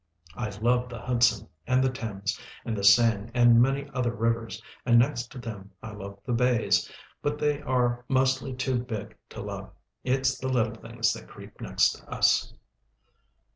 [0.33, 4.97] I love the Hudson, and the Thames, and the Seine and many other rivers, and
[4.97, 9.69] next to them I love the bays, but they are mostly too big to love.
[10.03, 12.51] It's the little things that creep next us.